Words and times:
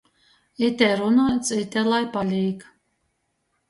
Ite 0.67 0.87
runuots, 1.01 1.53
ite 1.61 1.87
lai 1.93 2.03
palīk. 2.19 2.69